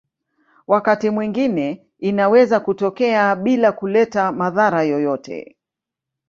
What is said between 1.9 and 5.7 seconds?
inaweza kutokea bila kuleta madhara yoyote.